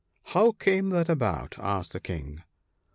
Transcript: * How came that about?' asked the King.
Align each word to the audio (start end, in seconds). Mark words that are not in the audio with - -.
* 0.17 0.23
How 0.33 0.53
came 0.53 0.89
that 0.89 1.09
about?' 1.09 1.57
asked 1.59 1.91
the 1.93 1.99
King. 1.99 2.41